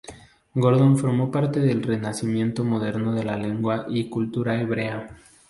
[0.55, 5.15] Gordon formó parte del renacimiento moderno de la lengua y cultura hebrea.